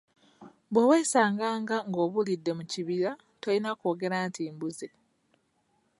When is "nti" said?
4.27-4.41